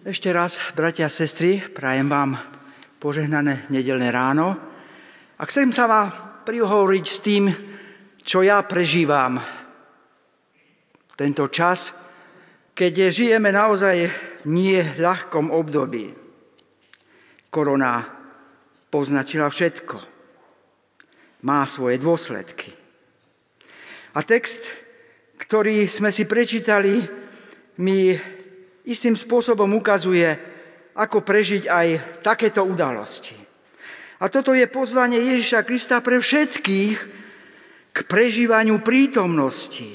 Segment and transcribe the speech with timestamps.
[0.00, 2.32] Ešte raz, bratia a sestry, prajem vám
[2.96, 4.56] požehnané nedelné ráno
[5.36, 6.08] a chcem sa vám
[6.48, 7.44] prihovoriť s tým,
[8.24, 9.36] čo ja prežívam
[11.20, 11.92] tento čas,
[12.72, 14.16] keď žijeme naozaj v
[14.48, 16.16] nie ľahkom období.
[17.52, 18.00] Korona
[18.88, 19.96] poznačila všetko.
[21.44, 22.72] Má svoje dôsledky.
[24.16, 24.64] A text,
[25.36, 27.04] ktorý sme si prečítali,
[27.84, 28.16] mi
[28.84, 30.28] istým spôsobom ukazuje,
[30.96, 31.86] ako prežiť aj
[32.20, 33.36] takéto udalosti.
[34.20, 36.96] A toto je pozvanie Ježiša Krista pre všetkých
[37.90, 39.88] k prežívaniu prítomnosti.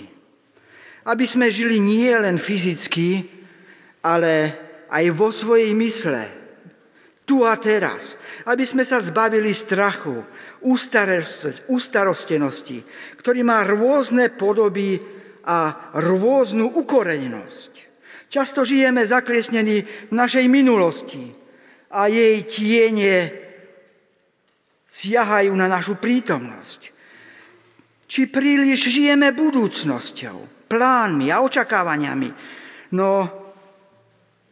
[1.06, 3.30] Aby sme žili nie len fyzicky,
[4.02, 4.58] ale
[4.90, 6.26] aj vo svojej mysle,
[7.26, 8.18] tu a teraz.
[8.50, 10.26] Aby sme sa zbavili strachu,
[11.70, 12.82] ústarostenosti,
[13.22, 14.98] ktorý má rôzne podoby
[15.46, 17.95] a rôznu ukorenenosť.
[18.30, 21.32] Často žijeme zakliesnení v našej minulosti
[21.94, 23.32] a jej tiene
[24.90, 26.96] siahajú na našu prítomnosť.
[28.06, 32.30] Či príliš žijeme budúcnosťou, plánmi a očakávaniami,
[32.94, 33.10] no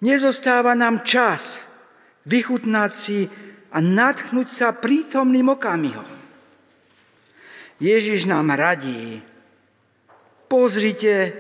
[0.02, 1.62] nezostáva nám čas
[2.26, 3.30] vychutnať si
[3.74, 6.10] a nadchnúť sa prítomným okamihom.
[7.82, 9.20] Ježiš nám radí,
[10.48, 11.34] pozrite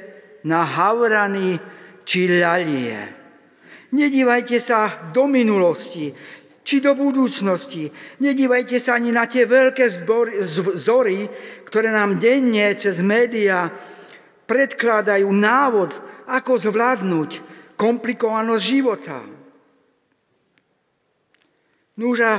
[0.43, 1.61] na havrany
[2.03, 3.23] či ľalie.
[3.93, 6.09] Nedívajte sa do minulosti,
[6.63, 7.91] či do budúcnosti.
[8.23, 9.85] Nedívajte sa ani na tie veľké
[10.73, 11.27] vzory,
[11.67, 13.67] ktoré nám denne cez médiá
[14.47, 15.91] predkladajú návod,
[16.23, 17.29] ako zvládnuť
[17.75, 19.19] komplikovanosť života.
[21.99, 22.31] Núža,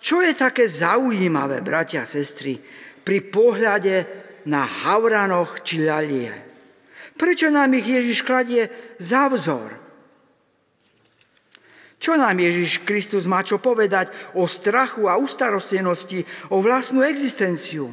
[0.00, 2.56] čo je také zaujímavé, bratia a sestry,
[3.02, 3.96] pri pohľade
[4.46, 6.45] na havranoch či ľalie?
[7.16, 8.68] Prečo nám ich Ježiš kladie
[9.00, 9.72] za vzor?
[11.96, 17.88] Čo nám Ježiš Kristus má čo povedať o strachu a ustarostenosti, o vlastnú existenciu?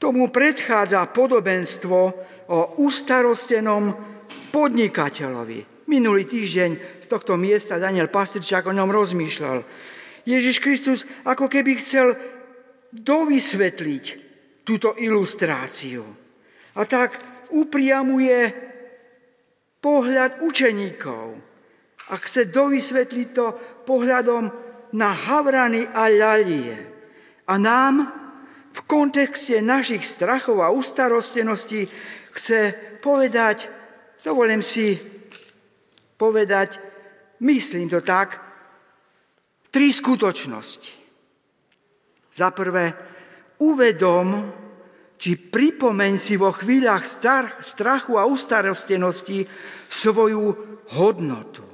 [0.00, 1.98] Tomu predchádza podobenstvo
[2.48, 3.92] o ustarostenom
[4.48, 5.84] podnikateľovi.
[5.84, 6.70] Minulý týždeň
[7.04, 9.58] z tohto miesta Daniel Pastričák o ňom rozmýšľal.
[10.24, 12.16] Ježiš Kristus ako keby chcel
[12.88, 14.04] dovysvetliť
[14.64, 16.23] túto ilustráciu.
[16.74, 17.22] A tak
[17.54, 18.50] upriamuje
[19.78, 21.24] pohľad učeníkov
[22.08, 23.46] a chce dovysvetliť to
[23.84, 24.48] pohľadom
[24.96, 26.74] na havrany a ľalie.
[27.46, 27.94] A nám
[28.74, 31.86] v kontexte našich strachov a ustarostenosti
[32.34, 33.70] chce povedať,
[34.24, 34.98] dovolím si
[36.18, 36.80] povedať,
[37.44, 38.40] myslím to tak,
[39.70, 40.92] tri skutočnosti.
[42.34, 42.94] Za prvé,
[43.62, 44.26] uvedom,
[45.14, 49.46] či pripomeň si vo chvíľach star, strachu a ustarostenosti
[49.88, 50.44] svoju
[50.92, 51.64] hodnotu.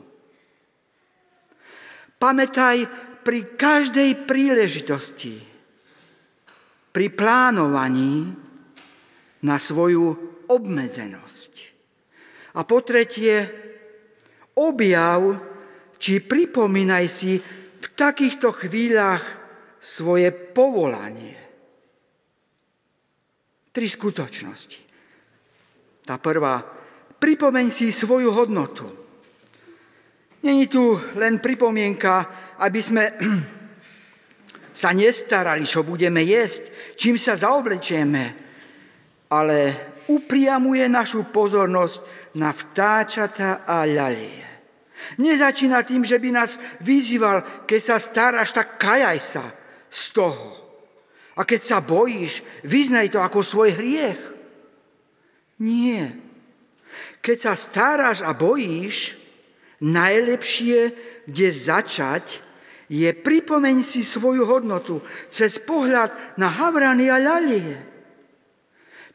[2.20, 2.76] Pamätaj
[3.24, 5.40] pri každej príležitosti,
[6.92, 8.28] pri plánovaní
[9.40, 10.16] na svoju
[10.50, 11.52] obmedzenosť.
[12.58, 13.46] A po tretie,
[14.58, 15.38] objav,
[15.96, 17.40] či pripomínaj si
[17.80, 19.22] v takýchto chvíľach
[19.80, 21.49] svoje povolanie.
[23.70, 24.80] Tri skutočnosti.
[26.02, 26.58] Tá prvá,
[27.22, 28.86] pripomeň si svoju hodnotu.
[30.42, 32.26] Není tu len pripomienka,
[32.58, 33.04] aby sme
[34.80, 38.24] sa nestarali, čo budeme jesť, čím sa zaoblečieme,
[39.30, 39.56] ale
[40.10, 41.98] upriamuje našu pozornosť
[42.34, 44.50] na vtáčata a ľalie.
[45.18, 49.44] Nezačína tým, že by nás vyzýval, keď sa staráš, tak kajaj sa
[49.90, 50.59] z toho.
[51.40, 54.20] A keď sa bojíš, vyznaj to ako svoj hriech.
[55.64, 56.12] Nie.
[57.24, 59.16] Keď sa staráš a bojíš,
[59.80, 60.92] najlepšie,
[61.24, 62.44] kde začať,
[62.92, 65.00] je pripomeň si svoju hodnotu
[65.32, 67.88] cez pohľad na havrany a ľalie.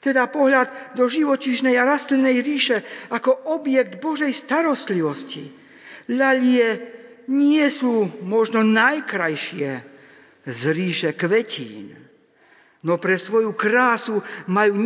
[0.01, 2.81] Teda pohľad do živočišnej a rastlinnej ríše
[3.13, 5.53] ako objekt Božej starostlivosti.
[6.09, 6.67] Ľalie
[7.29, 9.69] nie sú možno najkrajšie
[10.45, 12.04] z ríše kvetín
[12.85, 14.77] no pre svoju krásu majú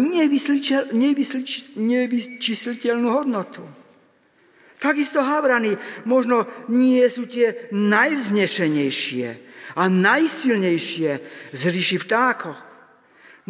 [1.76, 3.68] nevyčísliteľnú hodnotu.
[4.80, 5.76] Takisto havrany
[6.08, 9.28] možno nie sú tie najvznešenejšie
[9.76, 11.12] a najsilnejšie
[11.52, 12.56] z ríši vtákov,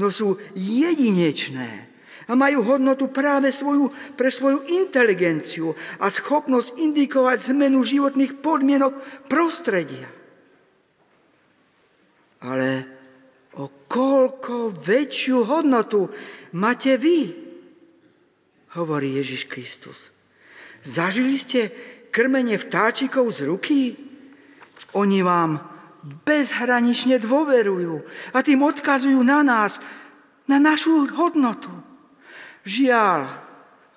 [0.01, 1.85] no sú jedinečné
[2.25, 8.97] a majú hodnotu práve svoju, pre svoju inteligenciu a schopnosť indikovať zmenu životných podmienok
[9.29, 10.09] prostredia.
[12.41, 12.98] Ale
[13.59, 16.07] o koľko väčšiu hodnotu
[16.55, 17.35] máte vy,
[18.79, 20.15] hovorí Ježiš Kristus.
[20.79, 21.67] Zažili ste
[22.07, 23.79] krmenie vtáčikov z ruky?
[24.95, 25.59] Oni vám
[26.23, 27.99] bezhranične dôverujú
[28.31, 29.83] a tým odkazujú na nás,
[30.47, 31.69] na našu hodnotu.
[32.63, 33.49] Žiaľ,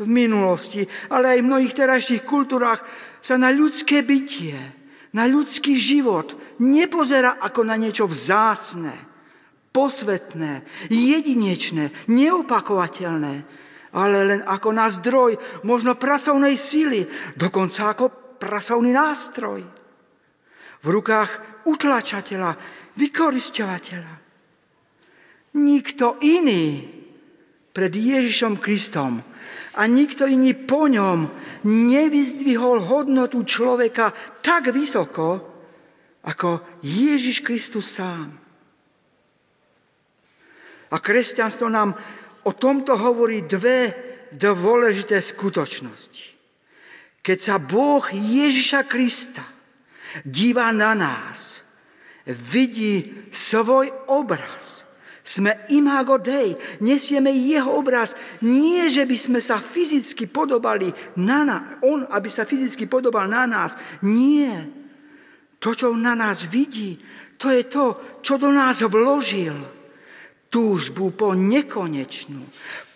[0.03, 0.83] v minulosti,
[1.15, 2.83] ale aj v mnohých terajších kultúrách
[3.23, 4.59] sa na ľudské bytie,
[5.15, 9.12] na ľudský život nepozera ako na niečo vzácne,
[9.73, 13.35] posvetné, jedinečné, neopakovateľné,
[13.93, 19.61] ale len ako na zdroj možno pracovnej síly, dokonca ako pracovný nástroj.
[20.83, 22.51] V rukách utlačateľa,
[22.97, 24.15] vykoristovateľa.
[25.53, 26.89] Nikto iný
[27.73, 29.21] pred Ježišom Kristom
[29.77, 31.29] a nikto iný po ňom
[31.65, 34.13] nevyzdvihol hodnotu človeka
[34.45, 35.53] tak vysoko,
[36.25, 38.42] ako Ježiš Kristus sám.
[40.93, 41.97] A kresťanstvo nám
[42.45, 43.97] o tomto hovorí dve
[44.33, 46.37] dôležité skutočnosti.
[47.23, 49.45] Keď sa Boh Ježiša Krista
[50.27, 51.65] díva na nás,
[52.29, 54.85] vidí svoj obraz.
[55.23, 58.19] Sme imago Dei, nesieme jeho obraz.
[58.43, 63.47] Nie, že by sme sa fyzicky podobali na nás, on, aby sa fyzicky podobal na
[63.47, 63.79] nás.
[64.03, 64.67] Nie.
[65.63, 66.99] To, čo na nás vidí,
[67.39, 69.82] to je to, čo do nás vložil
[70.53, 72.45] túžbu po nekonečnú,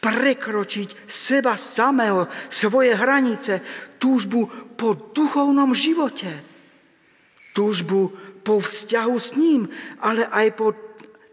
[0.04, 3.64] prekročiť seba samého, svoje hranice,
[3.96, 6.28] túžbu po duchovnom živote,
[7.56, 8.12] túžbu
[8.44, 9.72] po vzťahu s ním,
[10.04, 10.76] ale aj po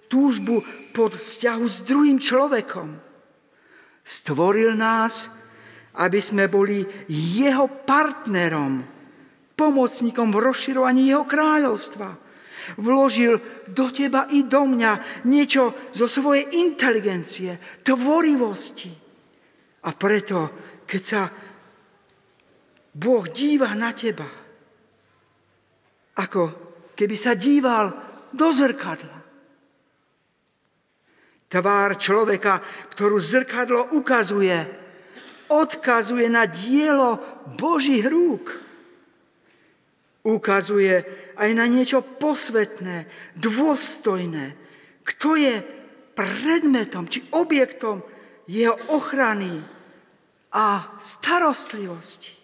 [0.08, 0.64] túžbu
[0.96, 2.96] po vzťahu s druhým človekom.
[4.02, 5.28] Stvoril nás,
[6.00, 8.82] aby sme boli jeho partnerom,
[9.54, 12.10] pomocníkom v rozširovaní jeho kráľovstva.
[12.80, 18.92] Vložil do teba i do mňa niečo zo svojej inteligencie, tvorivosti.
[19.84, 20.40] A preto,
[20.88, 21.22] keď sa
[22.94, 24.30] Boh díva na teba,
[26.14, 26.44] ako
[26.94, 27.86] keby sa díval
[28.30, 29.18] do zrkadla.
[31.50, 34.58] Tvár človeka, ktorú zrkadlo ukazuje,
[35.54, 37.22] odkazuje na dielo
[37.58, 38.73] Božích rúk
[40.24, 41.04] ukazuje
[41.36, 43.06] aj na niečo posvetné,
[43.36, 44.56] dôstojné.
[45.04, 45.60] Kto je
[46.16, 48.00] predmetom či objektom
[48.48, 49.60] jeho ochrany
[50.56, 52.44] a starostlivosti.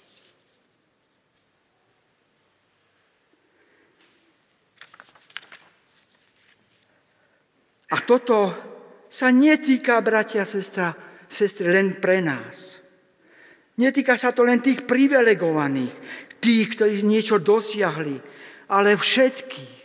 [7.89, 8.53] A toto
[9.09, 10.93] sa netýka, bratia a sestra,
[11.25, 12.77] sestry, len pre nás.
[13.81, 15.93] Netýka sa to len tých privilegovaných,
[16.39, 18.17] tých, ktorí niečo dosiahli,
[18.71, 19.79] ale všetkých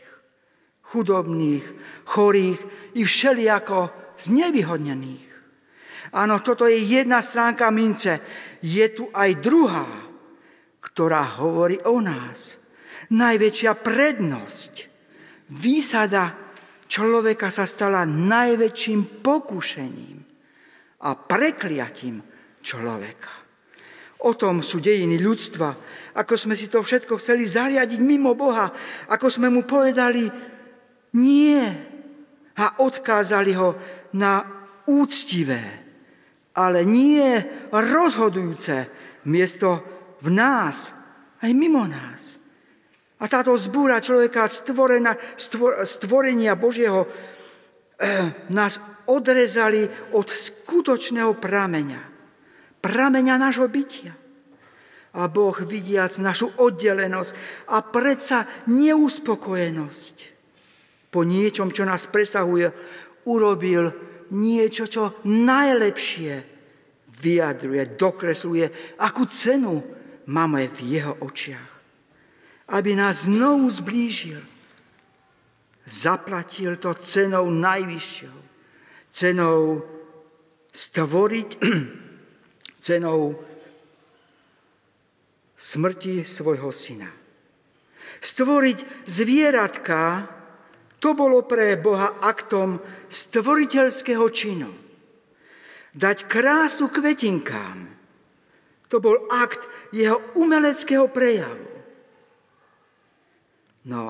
[0.94, 1.64] chudobných,
[2.06, 2.60] chorých
[2.94, 5.26] i všelijako znevýhodnených.
[6.14, 8.22] Áno, toto je jedna stránka mince.
[8.62, 9.90] Je tu aj druhá,
[10.78, 12.54] ktorá hovorí o nás.
[13.10, 14.74] Najväčšia prednosť.
[15.50, 16.32] Výsada
[16.86, 20.18] človeka sa stala najväčším pokušením
[21.04, 22.22] a prekliatím
[22.62, 23.44] človeka.
[24.25, 25.76] O tom sú dejiny ľudstva.
[26.17, 28.73] Ako sme si to všetko chceli zariadiť mimo Boha.
[29.12, 30.25] Ako sme mu povedali
[31.21, 31.61] nie.
[32.55, 33.76] A odkázali ho
[34.17, 34.41] na
[34.87, 35.61] úctivé,
[36.55, 37.26] ale nie
[37.75, 38.87] rozhodujúce
[39.26, 39.82] miesto
[40.23, 40.94] v nás,
[41.43, 42.38] aj mimo nás.
[43.19, 47.11] A táto zbúra človeka stvorena, stvor, stvorenia Božieho
[47.99, 48.78] eh, nás
[49.11, 49.83] odrezali
[50.14, 52.13] od skutočného prameňa
[52.85, 54.12] prameňa nášho bytia.
[55.14, 57.33] A Boh vidiac našu oddelenosť
[57.73, 60.17] a predsa neuspokojenosť
[61.09, 62.69] po niečom, čo nás presahuje,
[63.31, 63.95] urobil
[64.35, 66.33] niečo, čo najlepšie
[67.14, 69.79] vyjadruje, dokresluje, akú cenu
[70.26, 71.71] máme v jeho očiach.
[72.75, 74.43] Aby nás znovu zblížil.
[75.87, 78.38] Zaplatil to cenou najvyššou.
[79.14, 79.85] Cenou
[80.75, 81.49] stvoriť
[82.85, 83.33] cenou
[85.57, 87.09] smrti svojho syna.
[88.21, 90.29] Stvoriť zvieratka,
[91.00, 92.76] to bolo pre Boha aktom
[93.09, 94.69] stvoriteľského činu.
[95.97, 97.88] Dať krásu kvetinkám,
[98.93, 101.71] to bol akt jeho umeleckého prejavu.
[103.88, 104.05] No,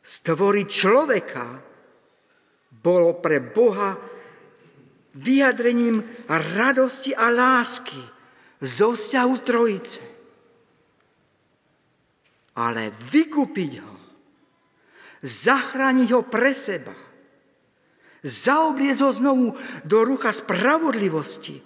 [0.00, 1.46] stvoriť človeka
[2.72, 4.15] bolo pre Boha
[5.16, 8.00] vyjadrením radosti a lásky
[8.60, 10.02] zo vzťahu trojice.
[12.56, 13.94] Ale vykúpiť ho,
[15.24, 16.96] zachrániť ho pre seba,
[18.24, 19.46] zaobliecť ho znovu
[19.84, 21.60] do rucha spravodlivosti,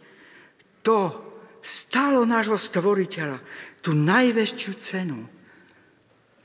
[0.83, 0.99] to
[1.62, 3.38] stalo nášho stvoriteľa
[3.85, 5.21] tú najväčšiu cenu.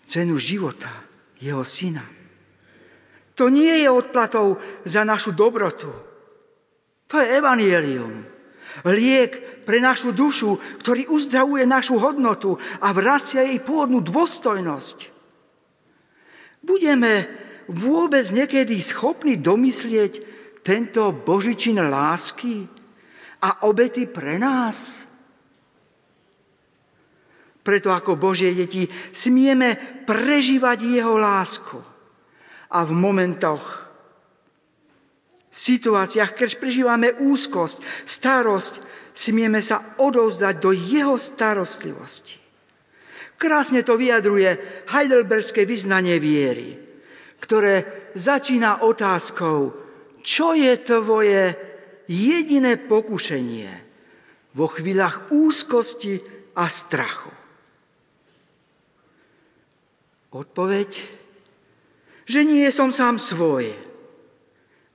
[0.06, 0.92] Cenu života
[1.42, 2.06] jeho syna.
[3.36, 5.92] To nie je odplatou za našu dobrotu.
[7.10, 8.26] To je evanielium.
[8.86, 15.14] Liek pre našu dušu, ktorý uzdravuje našu hodnotu a vracia jej pôvodnú dôstojnosť.
[16.66, 17.30] Budeme
[17.70, 20.14] vôbec niekedy schopní domyslieť
[20.66, 22.66] tento božičin lásky
[23.42, 25.06] a obety pre nás?
[27.66, 29.74] Preto ako Božie deti smieme
[30.06, 31.82] prežívať jeho lásku.
[32.70, 33.85] A v momentoch,
[35.56, 38.74] situáciách, keď prežívame úzkosť, starosť,
[39.16, 42.36] smieme sa odovzdať do jeho starostlivosti.
[43.40, 46.76] Krásne to vyjadruje heidelberské vyznanie viery,
[47.40, 49.72] ktoré začína otázkou,
[50.20, 51.56] čo je tvoje
[52.12, 53.72] jediné pokušenie
[54.56, 56.20] vo chvíľach úzkosti
[56.56, 57.32] a strachu.
[60.36, 60.90] Odpoveď,
[62.28, 63.72] že nie som sám svoj,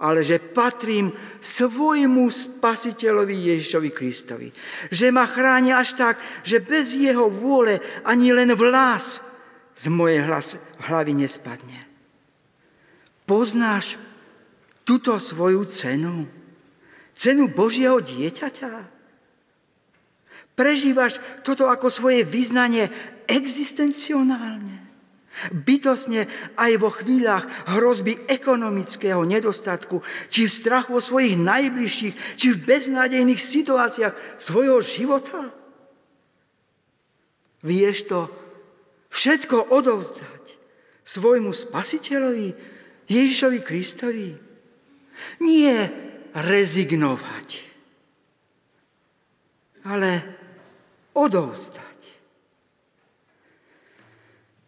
[0.01, 1.13] ale že patrím
[1.45, 4.49] svojmu spasiteľovi Ježišovi Kristovi.
[4.89, 9.21] Že ma chráni až tak, že bez jeho vôle ani len vlas
[9.77, 10.25] z mojej
[10.89, 11.85] hlavy nespadne.
[13.29, 14.01] Poznáš
[14.89, 16.25] túto svoju cenu?
[17.13, 18.73] Cenu Božieho dieťaťa?
[20.57, 22.89] Prežívaš toto ako svoje vyznanie
[23.29, 24.80] existencionálne?
[25.55, 26.27] Bytosne
[26.59, 33.39] aj vo chvíľach hrozby ekonomického nedostatku, či v strachu o svojich najbližších, či v beznádejných
[33.41, 35.55] situáciách svojho života?
[37.63, 38.21] Vieš to
[39.13, 40.45] všetko odovzdať
[41.07, 42.49] svojmu spasiteľovi,
[43.11, 44.31] Ježišovi Kristovi?
[45.43, 45.77] Nie
[46.35, 47.49] rezignovať,
[49.85, 50.11] ale
[51.15, 51.90] odovzdať.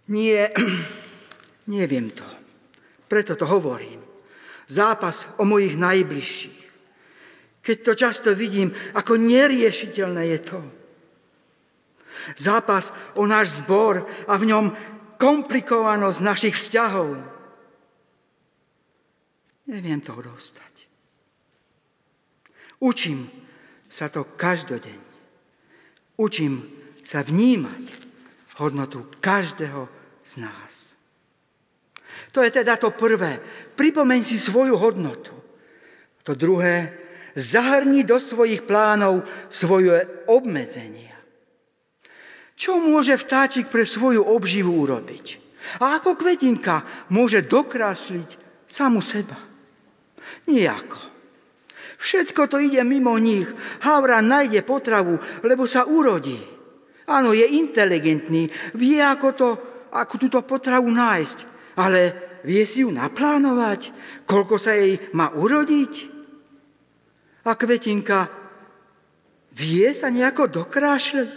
[0.08, 0.50] Nie,
[1.70, 2.26] neviem to.
[3.06, 4.00] Preto to hovorím.
[4.66, 6.62] Zápas o mojich najbližších.
[7.62, 10.60] Keď to často vidím, ako neriešiteľné je to.
[12.34, 14.66] Zápas o náš zbor a v ňom
[15.20, 17.14] komplikovanosť našich vzťahov.
[19.70, 20.90] Neviem to dostať.
[22.82, 23.30] Učím
[23.86, 25.06] sa to každodenne.
[26.18, 26.66] Učím
[27.06, 28.11] sa vnímať
[28.58, 29.88] hodnotu každého
[30.24, 30.92] z nás.
[32.32, 33.40] To je teda to prvé.
[33.76, 35.32] Pripomeň si svoju hodnotu.
[36.22, 36.96] To druhé,
[37.36, 41.16] zahrni do svojich plánov svoje obmedzenia.
[42.56, 45.40] Čo môže vtáčik pre svoju obživu urobiť?
[45.82, 48.30] A ako kvetinka môže dokrášliť
[48.68, 49.38] samu seba?
[50.46, 51.00] Nijako.
[52.02, 53.46] Všetko to ide mimo nich.
[53.82, 56.38] Havra nájde potravu, lebo sa urodí.
[57.12, 59.48] Áno, je inteligentný, vie, ako to
[59.92, 61.38] ako túto potravu nájsť,
[61.76, 62.00] ale
[62.48, 63.92] vie si ju naplánovať,
[64.24, 65.92] koľko sa jej má urodiť.
[67.44, 68.32] A kvetinka
[69.52, 71.30] vie sa nejako dokrášľať.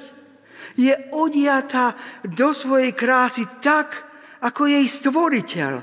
[0.76, 3.96] Je odiatá do svojej krásy tak,
[4.44, 5.74] ako jej stvoriteľ.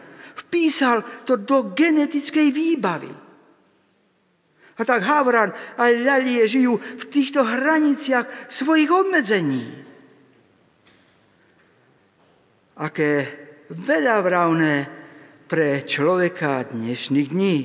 [0.49, 3.22] Vpísal to do genetickej výbavy.
[4.83, 9.63] A tak Havran a ľalie žijú v týchto hraniciach svojich obmedzení
[12.83, 13.31] aké
[13.71, 14.75] veľavravné
[15.47, 17.59] pre človeka dnešných dní.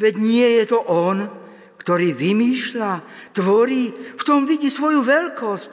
[0.00, 1.28] Veď nie je to on,
[1.76, 2.92] ktorý vymýšľa,
[3.36, 5.72] tvorí, v tom vidí svoju veľkosť.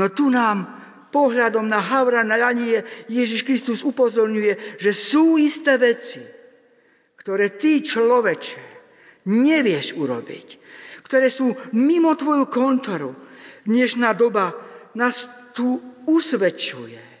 [0.00, 0.64] No tu nám
[1.12, 2.80] pohľadom na Havra, na Lanie
[3.12, 6.24] Ježiš Kristus upozorňuje, že sú isté veci,
[7.20, 8.73] ktoré ty, človeče,
[9.28, 10.48] nevieš urobiť,
[11.04, 13.10] ktoré sú mimo tvoju kontoru.
[13.64, 14.52] Dnešná doba
[14.96, 17.14] nás tu usvedčuje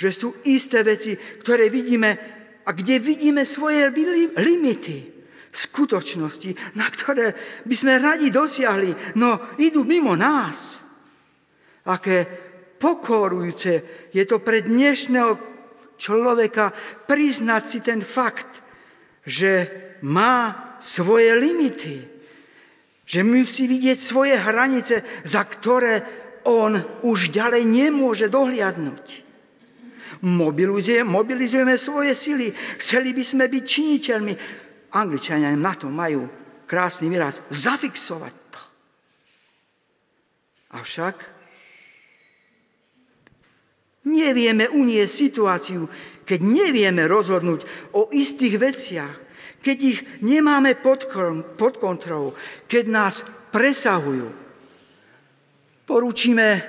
[0.00, 2.10] že sú isté veci, ktoré vidíme
[2.64, 3.92] a kde vidíme svoje
[4.32, 5.12] limity
[5.52, 7.36] skutočnosti, na ktoré
[7.68, 10.80] by sme radi dosiahli, no idú mimo nás.
[11.84, 12.24] Aké
[12.80, 15.36] pokorujúce je to pre dnešného
[16.00, 16.72] človeka
[17.04, 18.48] priznať si ten fakt,
[19.24, 19.68] že
[20.06, 21.96] má svoje limity,
[23.04, 26.02] že musí vidieť svoje hranice, za ktoré
[26.46, 29.28] on už ďalej nemôže dohliadnúť.
[30.20, 32.52] Mobilizujeme, mobilizujeme svoje sily.
[32.76, 34.32] Chceli by sme byť činiteľmi.
[34.92, 36.28] Angličania na to majú
[36.68, 37.40] krásny výraz.
[37.48, 38.60] Zafixovať to.
[40.76, 41.16] Avšak
[44.06, 45.88] nevieme unieť situáciu,
[46.30, 49.14] keď nevieme rozhodnúť o istých veciach,
[49.58, 51.10] keď ich nemáme pod,
[51.58, 52.38] pod kontrolou,
[52.70, 53.14] keď nás
[53.50, 54.30] presahujú.
[55.90, 56.62] poručíme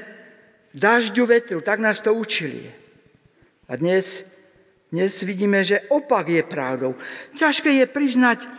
[0.74, 2.74] dažďu vetru, tak nás to učili.
[3.70, 4.26] A dnes,
[4.90, 6.98] dnes vidíme, že opak je pravdou.
[7.38, 8.50] Ťažké je priznať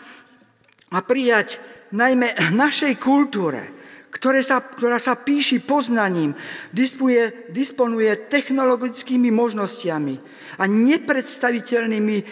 [0.94, 1.58] a prijať
[1.90, 3.81] najmä našej kultúre,
[4.12, 6.36] ktoré sa, ktorá sa píši poznaním,
[6.68, 10.14] disponuje, disponuje technologickými možnosťami
[10.60, 12.24] a nepredstaviteľnými e,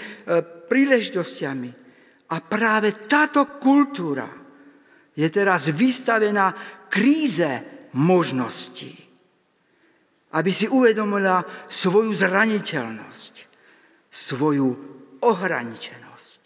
[0.68, 1.70] príležitostiami.
[2.30, 4.28] A práve táto kultúra
[5.16, 6.52] je teraz vystavená
[6.92, 7.48] kríze
[7.96, 8.92] možností.
[10.30, 13.34] Aby si uvedomila svoju zraniteľnosť,
[14.06, 14.68] svoju
[15.26, 16.42] ohraničenosť.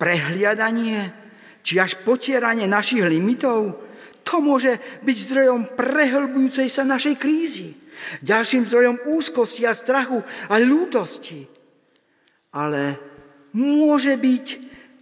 [0.00, 1.26] Prehliadanie
[1.60, 3.85] či až potieranie našich limitov
[4.26, 7.78] to môže byť zdrojom prehlbujúcej sa našej krízy,
[8.26, 10.18] ďalším zdrojom úzkosti a strachu
[10.50, 11.46] a ľútosti.
[12.50, 12.98] Ale
[13.54, 14.46] môže byť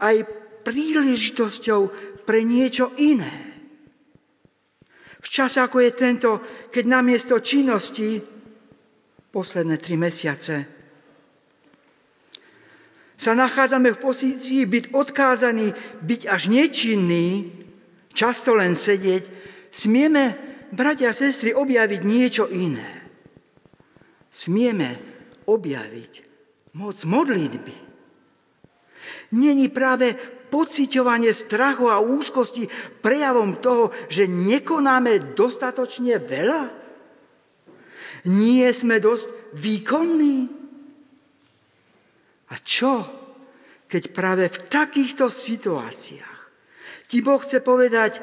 [0.04, 0.16] aj
[0.68, 1.80] príležitosťou
[2.28, 3.32] pre niečo iné.
[5.24, 6.30] V čase, ako je tento,
[6.68, 8.20] keď namiesto činnosti
[9.32, 10.74] posledné tri mesiace
[13.14, 17.56] sa nachádzame v pozícii byť odkázaní, byť až nečinný,
[18.14, 19.28] často len sedieť,
[19.74, 20.38] smieme,
[20.70, 23.04] bratia a sestry, objaviť niečo iné.
[24.30, 24.88] Smieme
[25.44, 26.12] objaviť
[26.78, 27.76] moc modlitby.
[29.34, 30.14] Není práve
[30.50, 32.70] pociťovanie strachu a úzkosti
[33.02, 36.62] prejavom toho, že nekonáme dostatočne veľa?
[38.30, 40.48] Nie sme dosť výkonní?
[42.50, 43.02] A čo,
[43.90, 46.33] keď práve v takýchto situáciách
[47.14, 48.18] Ti Boh chce povedať,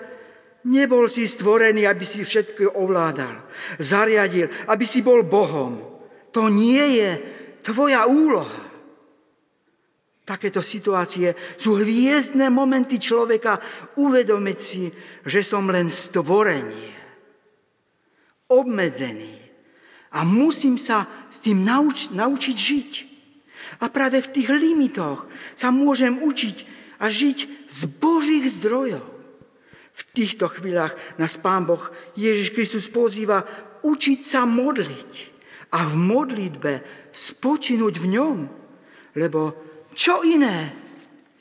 [0.67, 3.39] nebol si stvorený, aby si všetko ovládal,
[3.79, 5.79] zariadil, aby si bol Bohom.
[6.35, 7.09] To nie je
[7.63, 8.67] tvoja úloha.
[10.27, 13.63] Takéto situácie sú hviezdne momenty človeka
[13.95, 14.91] uvedomiť si,
[15.23, 16.91] že som len stvorenie,
[18.51, 19.39] obmedzený
[20.11, 22.91] a musím sa s tým nauč- naučiť žiť.
[23.79, 29.01] A práve v tých limitoch sa môžem učiť a žiť z Božích zdrojov.
[29.91, 31.81] V týchto chvíľach nás Pán Boh
[32.13, 33.43] Ježiš Kristus pozýva
[33.81, 35.13] učiť sa modliť
[35.73, 36.73] a v modlitbe
[37.09, 38.37] spočinúť v ňom.
[39.17, 39.41] Lebo
[39.91, 40.71] čo iné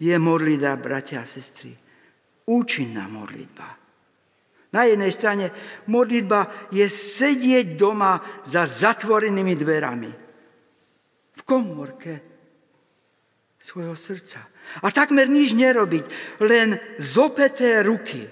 [0.00, 1.76] je modlitba, bratia a sestry?
[2.50, 3.68] Účinná modlitba.
[4.70, 5.46] Na jednej strane
[5.90, 10.10] modlitba je sedieť doma za zatvorenými dverami.
[11.36, 12.29] V komórke
[13.60, 14.40] svojho srdca.
[14.80, 16.04] A takmer nič nerobiť,
[16.40, 18.24] len zopeté ruky.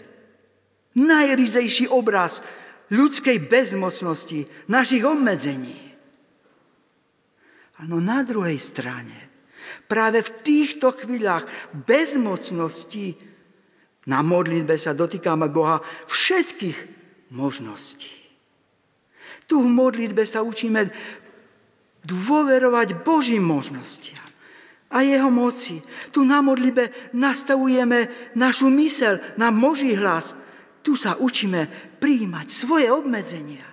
[0.97, 2.41] Najrizejší obraz
[2.89, 5.77] ľudskej bezmocnosti, našich obmedzení.
[7.79, 9.15] Ano na druhej strane,
[9.87, 13.15] práve v týchto chvíľach bezmocnosti
[14.09, 16.79] na modlitbe sa dotýkame Boha všetkých
[17.37, 18.17] možností.
[19.45, 20.89] Tu v modlitbe sa učíme
[22.03, 24.28] dôverovať Božím možnostiam
[24.89, 25.85] a jeho moci.
[26.13, 30.33] Tu na modlibe nastavujeme našu mysel na Boží hlas.
[30.81, 31.69] Tu sa učíme
[32.01, 33.67] príjmať svoje obmedzenia.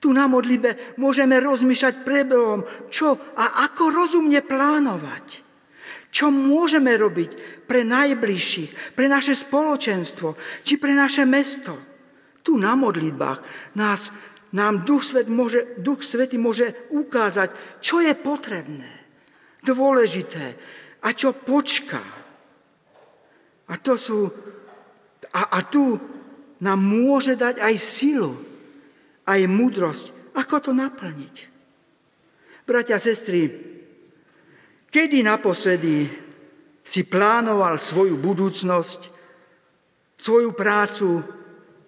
[0.00, 5.44] Tu na modlibe môžeme rozmýšľať pre Bohom, čo a ako rozumne plánovať.
[6.12, 11.72] Čo môžeme robiť pre najbližších, pre naše spoločenstvo, či pre naše mesto.
[12.42, 13.38] Tu na modlitbách
[13.78, 14.10] nás,
[14.52, 19.01] nám Duch, Svet môže, Duch Svety môže ukázať, čo je potrebné
[19.62, 20.58] dôležité
[21.02, 22.02] a čo počká.
[23.70, 24.26] A to sú,
[25.32, 25.96] a, a tu
[26.62, 28.36] nám môže dať aj silu,
[29.26, 31.36] aj múdrosť, ako to naplniť.
[32.62, 33.50] Bratia sestry,
[34.90, 36.10] kedy naposledy
[36.82, 39.00] si plánoval svoju budúcnosť,
[40.18, 41.22] svoju prácu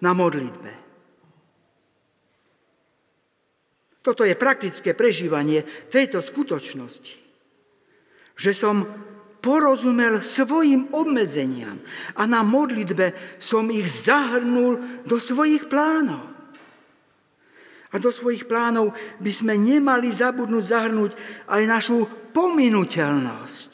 [0.03, 0.71] na modlitbe?
[4.03, 7.24] Toto je praktické prežívanie tejto skutočnosti
[8.35, 8.83] že som
[9.39, 11.77] porozumel svojim obmedzeniam
[12.17, 16.33] a na modlitbe som ich zahrnul do svojich plánov.
[17.93, 21.11] A do svojich plánov by sme nemali zabudnúť zahrnúť
[21.47, 22.03] aj našu
[22.35, 23.71] pominuteľnosť.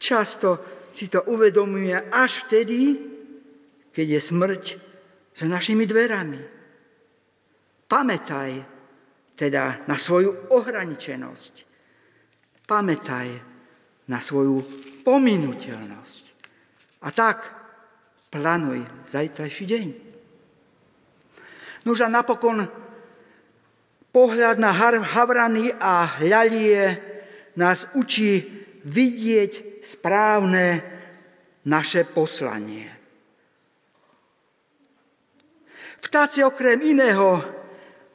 [0.00, 0.48] Často
[0.90, 2.98] si to uvedomuje až vtedy,
[3.92, 4.62] keď je smrť
[5.36, 6.40] za našimi dverami.
[7.86, 8.50] Pamätaj
[9.36, 11.75] teda na svoju ohraničenosť
[12.66, 13.30] Pamätaj
[14.10, 14.62] na svoju
[15.06, 16.24] pominuteľnosť.
[17.06, 17.46] A tak
[18.34, 19.86] plánuj zajtrajší deň.
[21.86, 22.66] Nož napokon
[24.10, 24.74] pohľad na
[25.06, 26.98] havrany a hľalie
[27.54, 28.42] nás učí
[28.82, 30.82] vidieť správne
[31.62, 32.90] naše poslanie.
[36.02, 37.42] Vtáci okrem iného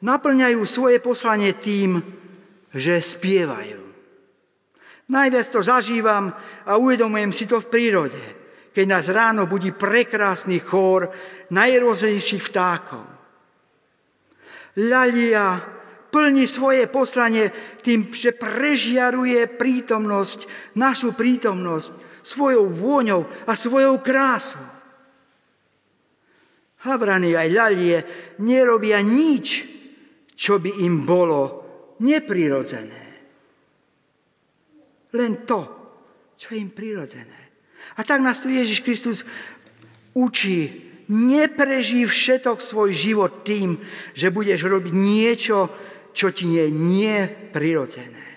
[0.00, 2.00] naplňajú svoje poslanie tým,
[2.72, 3.81] že spievajú.
[5.12, 6.32] Najviac to zažívam
[6.64, 8.22] a uvedomujem si to v prírode,
[8.72, 11.12] keď nás ráno budí prekrásny chór
[11.52, 13.04] najrôznejších vtákov.
[14.80, 15.60] Lalia
[16.08, 17.52] plní svoje poslanie
[17.84, 24.64] tým, že prežiaruje prítomnosť, našu prítomnosť svojou vôňou a svojou krásou.
[26.88, 27.96] Havrany aj ľalie
[28.40, 29.68] nerobia nič,
[30.32, 31.62] čo by im bolo
[32.00, 33.01] neprirodzené.
[35.12, 35.68] Len to,
[36.36, 37.40] čo je im prirodzené.
[37.96, 39.18] A tak nás tu Ježiš Kristus
[40.16, 43.76] učí, nepreží všetok svoj život tým,
[44.16, 45.68] že budeš robiť niečo,
[46.12, 48.28] čo ti je neprirodzené.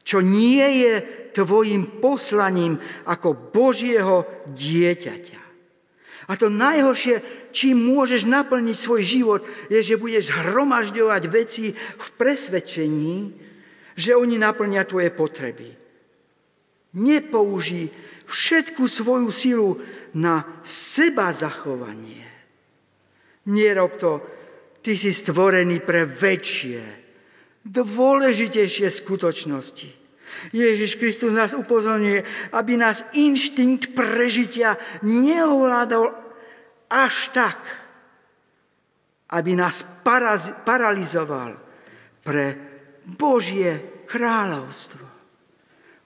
[0.00, 0.94] Čo nie je
[1.36, 5.40] tvojim poslaním ako Božieho dieťaťa.
[6.30, 13.34] A to najhoršie, čím môžeš naplniť svoj život, je, že budeš hromažďovať veci v presvedčení,
[13.98, 15.79] že oni naplnia tvoje potreby.
[16.94, 17.90] Nepoužij
[18.26, 19.70] všetku svoju silu
[20.14, 22.26] na seba zachovanie.
[23.50, 24.12] Nerob to,
[24.82, 26.82] ty si stvorený pre väčšie,
[27.66, 29.90] dôležitejšie skutočnosti.
[30.54, 36.14] Ježiš Kristus nás upozorňuje, aby nás inštinkt prežitia neovládol
[36.90, 37.58] až tak,
[39.30, 39.82] aby nás
[40.66, 41.58] paralizoval
[42.22, 42.58] pre
[43.06, 45.09] Božie kráľovstvo.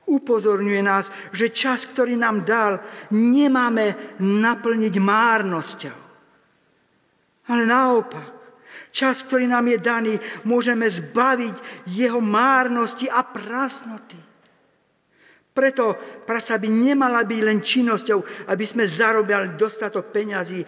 [0.04, 2.76] Upozorňuje nás, že čas, ktorý nám dal,
[3.14, 5.98] nemáme naplniť márnosťou.
[7.48, 8.26] Ale naopak,
[8.92, 10.14] čas, ktorý nám je daný,
[10.44, 14.20] môžeme zbaviť jeho márnosti a prasnoty.
[15.54, 15.94] Preto
[16.26, 20.66] práca by nemala byť len činnosťou, aby sme zarobili dostatok peňazí,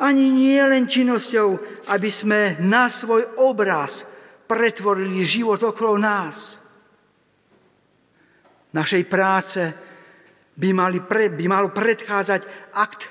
[0.00, 1.48] ani nie len činnosťou,
[1.88, 4.04] aby sme na svoj obraz
[4.44, 6.59] pretvorili život okolo nás.
[8.70, 9.60] Našej práce
[10.54, 13.10] by, mali pre, by mal predchádzať akt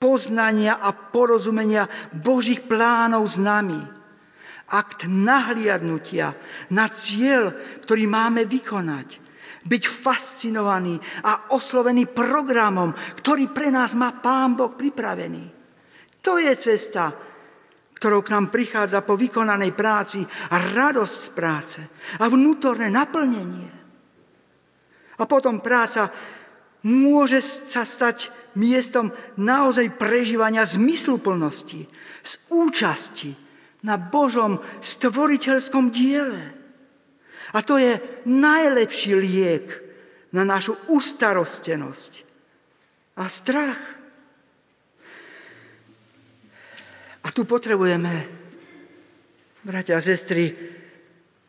[0.00, 1.84] poznania a porozumenia
[2.16, 3.80] Božích plánov s nami.
[4.70, 6.32] Akt nahliadnutia
[6.72, 7.52] na cieľ,
[7.84, 15.44] ktorý máme vykonať byť fascinovaný a oslovený programom, ktorý pre nás má Pán Boh pripravený.
[16.24, 17.12] To je cesta,
[17.92, 21.80] ktorou k nám prichádza po vykonanej práci a radosť z práce
[22.16, 23.79] a vnútorné naplnenie.
[25.20, 26.08] A potom práca
[26.80, 31.84] môže sa stať miestom naozaj prežívania zmysluplnosti,
[32.24, 33.36] z účasti
[33.84, 36.40] na Božom stvoriteľskom diele.
[37.52, 39.66] A to je najlepší liek
[40.32, 42.12] na našu ustarostenosť
[43.18, 43.80] a strach.
[47.20, 48.24] A tu potrebujeme,
[49.60, 50.56] bratia a sestry,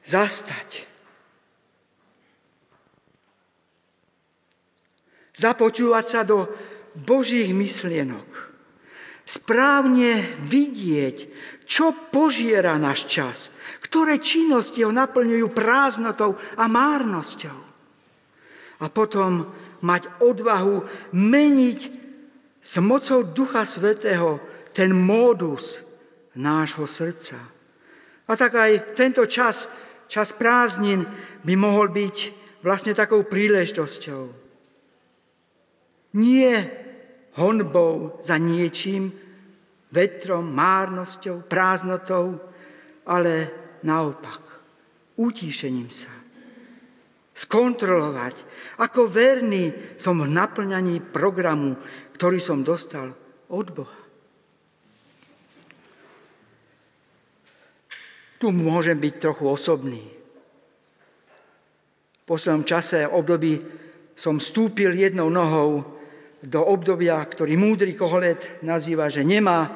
[0.04, 0.91] zastať.
[5.42, 6.46] Započúvať sa do
[6.94, 8.54] Božích myslienok.
[9.26, 11.18] Správne vidieť,
[11.66, 13.38] čo požiera náš čas,
[13.82, 17.60] ktoré činnosti ho naplňujú prázdnotou a márnosťou.
[18.82, 19.50] A potom
[19.82, 21.80] mať odvahu meniť
[22.62, 24.38] s mocou Ducha Svetého
[24.76, 25.82] ten módus
[26.38, 27.40] nášho srdca.
[28.30, 29.66] A tak aj tento čas,
[30.06, 31.02] čas prázdnin,
[31.42, 32.18] by mohol byť
[32.62, 34.41] vlastne takou príležitosťou.
[36.12, 36.68] Nie
[37.40, 39.12] honbou za niečím,
[39.92, 42.40] vetrom, márnosťou, prázdnotou,
[43.08, 43.52] ale
[43.84, 44.42] naopak,
[45.20, 46.12] utíšením sa.
[47.32, 48.36] Skontrolovať,
[48.84, 51.80] ako verný som v naplňaní programu,
[52.16, 53.16] ktorý som dostal
[53.48, 54.02] od Boha.
[58.42, 60.02] Tu môžem byť trochu osobný.
[62.22, 63.62] V poslednom čase, období,
[64.18, 66.01] som vstúpil jednou nohou
[66.42, 69.70] do obdobia, ktorý múdry koholet nazýva, že nemá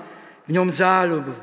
[0.45, 1.35] v ňom záľubu.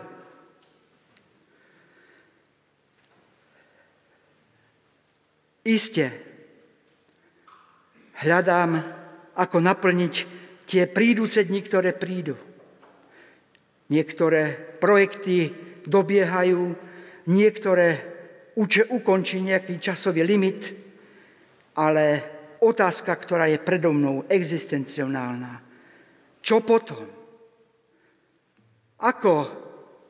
[5.62, 6.10] Isté,
[8.18, 8.82] hľadám,
[9.38, 10.14] ako naplniť
[10.66, 12.34] tie príduce dni, ktoré prídu.
[13.94, 15.54] Niektoré projekty
[15.86, 16.74] dobiehajú,
[17.30, 17.88] niektoré
[18.90, 20.74] ukončí nejaký časový limit,
[21.78, 22.31] ale
[22.62, 25.58] otázka, ktorá je predo mnou existencionálna.
[26.38, 27.02] Čo potom?
[29.02, 29.34] Ako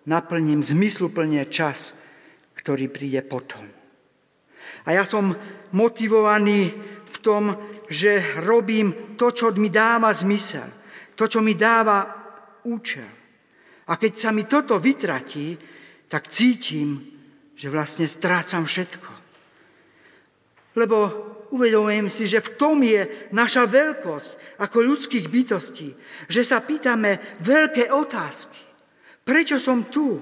[0.04, 1.96] naplním zmysluplne čas,
[2.52, 3.64] ktorý príde potom?
[4.84, 5.32] A ja som
[5.72, 6.68] motivovaný
[7.08, 7.56] v tom,
[7.88, 10.68] že robím to, čo mi dáva zmysel,
[11.16, 12.04] to, čo mi dáva
[12.68, 13.08] účel.
[13.88, 15.56] A keď sa mi toto vytratí,
[16.08, 17.00] tak cítim,
[17.56, 19.12] že vlastne strácam všetko.
[20.76, 20.98] Lebo
[21.52, 25.92] uvedomujem si, že v tom je naša veľkosť ako ľudských bytostí,
[26.26, 28.58] že sa pýtame veľké otázky.
[29.22, 30.18] Prečo som tu?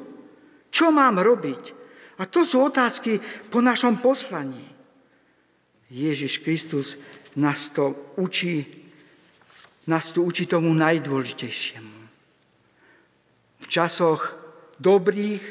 [0.69, 1.79] Čo mám robiť?
[2.21, 3.17] A to sú otázky
[3.49, 4.67] po našom poslaní.
[5.89, 7.01] Ježiš Kristus
[7.39, 8.67] nás to učí,
[9.89, 11.99] nás tu učí tomu najdôležitejšiemu.
[13.61, 14.35] V časoch
[14.79, 15.43] dobrých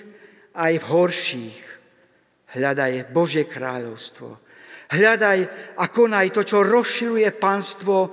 [0.55, 1.59] aj v horších
[2.55, 4.48] hľadaj Božie kráľovstvo
[4.89, 5.39] Hľadaj
[5.77, 8.09] a konaj to, čo rozširuje pánstvo,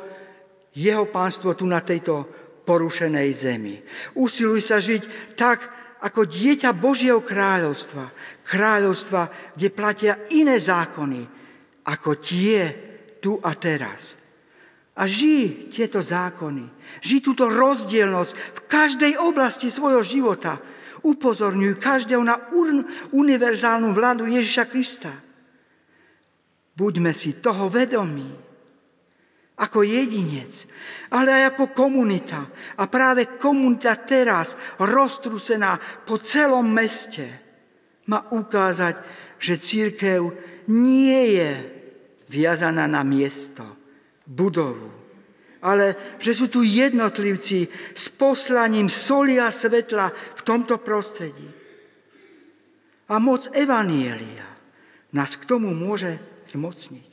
[0.77, 2.29] jeho pánstvo tu na tejto
[2.69, 3.81] porušenej zemi.
[4.21, 5.65] Usiluj sa žiť tak,
[6.05, 8.13] ako dieťa Božieho kráľovstva.
[8.45, 11.25] Kráľovstva, kde platia iné zákony,
[11.89, 12.61] ako tie
[13.25, 14.13] tu a teraz.
[15.01, 16.69] A žij tieto zákony.
[17.01, 20.61] Žij túto rozdielnosť v každej oblasti svojho života.
[21.01, 22.37] Upozorňuj každého na
[23.17, 25.13] univerzálnu vládu Ježiša Krista.
[26.77, 28.29] Buďme si toho vedomí.
[29.57, 30.69] Ako jedinec,
[31.09, 32.45] ale aj ako komunita.
[32.77, 37.25] A práve komunita teraz, roztrusená po celom meste,
[38.13, 39.01] má ukázať,
[39.41, 40.21] že církev
[40.69, 41.51] nie je
[42.29, 43.65] viazaná na miesto,
[44.29, 44.93] budovu,
[45.65, 47.65] ale že sú tu jednotlivci
[47.97, 51.49] s poslaním soli a svetla v tomto prostredí.
[53.09, 54.45] A moc Evanielia
[55.15, 57.13] nás k tomu môže zmocniť.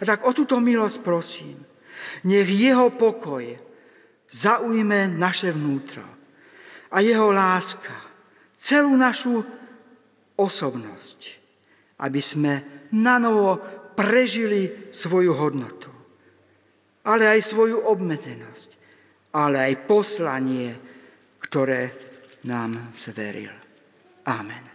[0.00, 1.58] A tak o túto milosť prosím.
[2.26, 3.44] Nech jeho pokoj
[4.28, 6.04] zaujme naše vnútro
[6.90, 7.94] a jeho láska,
[8.58, 9.42] celú našu
[10.34, 11.20] osobnosť,
[12.02, 12.52] aby sme
[12.94, 13.58] na novo
[13.94, 15.90] prežili svoju hodnotu,
[17.06, 18.70] ale aj svoju obmedzenosť,
[19.34, 20.74] ale aj poslanie,
[21.38, 21.94] ktoré
[22.46, 23.52] nám zveril.
[24.26, 24.73] Amen.